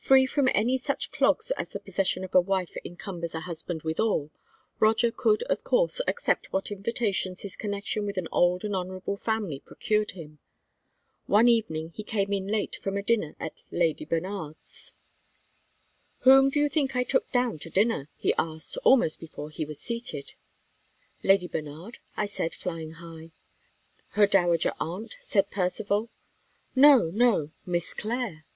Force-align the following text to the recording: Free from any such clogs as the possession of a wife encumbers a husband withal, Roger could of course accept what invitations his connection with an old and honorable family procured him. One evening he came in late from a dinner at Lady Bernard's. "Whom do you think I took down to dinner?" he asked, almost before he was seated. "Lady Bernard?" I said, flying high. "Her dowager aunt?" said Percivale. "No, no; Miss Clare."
Free 0.00 0.24
from 0.26 0.48
any 0.54 0.78
such 0.78 1.12
clogs 1.12 1.50
as 1.50 1.70
the 1.70 1.80
possession 1.80 2.24
of 2.24 2.34
a 2.34 2.40
wife 2.40 2.74
encumbers 2.82 3.34
a 3.34 3.40
husband 3.40 3.82
withal, 3.82 4.30
Roger 4.80 5.10
could 5.12 5.42
of 5.42 5.62
course 5.64 6.00
accept 6.06 6.50
what 6.50 6.70
invitations 6.70 7.42
his 7.42 7.56
connection 7.56 8.06
with 8.06 8.16
an 8.16 8.26
old 8.32 8.64
and 8.64 8.74
honorable 8.74 9.18
family 9.18 9.60
procured 9.60 10.12
him. 10.12 10.38
One 11.26 11.46
evening 11.46 11.90
he 11.94 12.04
came 12.04 12.32
in 12.32 12.46
late 12.46 12.76
from 12.76 12.96
a 12.96 13.02
dinner 13.02 13.36
at 13.38 13.64
Lady 13.70 14.06
Bernard's. 14.06 14.94
"Whom 16.20 16.48
do 16.48 16.58
you 16.58 16.70
think 16.70 16.96
I 16.96 17.02
took 17.02 17.30
down 17.30 17.58
to 17.58 17.68
dinner?" 17.68 18.08
he 18.16 18.32
asked, 18.38 18.78
almost 18.84 19.20
before 19.20 19.50
he 19.50 19.66
was 19.66 19.78
seated. 19.78 20.32
"Lady 21.22 21.48
Bernard?" 21.48 21.98
I 22.16 22.24
said, 22.24 22.54
flying 22.54 22.92
high. 22.92 23.32
"Her 24.10 24.26
dowager 24.26 24.72
aunt?" 24.80 25.16
said 25.20 25.50
Percivale. 25.50 26.08
"No, 26.74 27.10
no; 27.10 27.50
Miss 27.66 27.92
Clare." 27.92 28.46